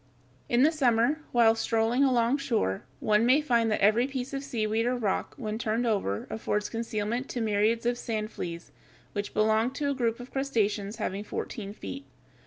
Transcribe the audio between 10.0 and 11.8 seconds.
of crustaceans having fourteen